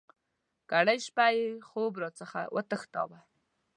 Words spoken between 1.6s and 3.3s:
خوب را څخه وتښتاوه.